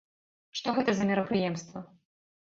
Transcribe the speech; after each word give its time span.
Што 0.59 0.73
гэта 0.77 0.95
за 0.99 1.05
мерапрыемства? 1.09 1.83